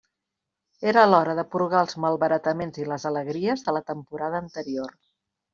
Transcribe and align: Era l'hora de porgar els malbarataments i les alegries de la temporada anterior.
Era 0.91 1.03
l'hora 1.09 1.35
de 1.41 1.43
porgar 1.57 1.83
els 1.87 1.99
malbarataments 2.05 2.81
i 2.85 2.89
les 2.95 3.07
alegries 3.13 3.67
de 3.69 3.77
la 3.79 3.85
temporada 3.93 4.45
anterior. 4.47 4.99